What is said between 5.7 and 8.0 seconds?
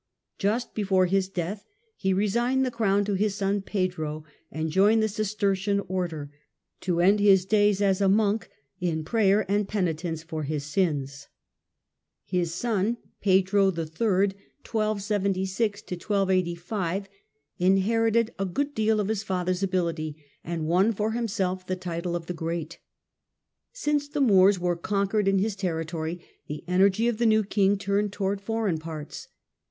Order, to end his days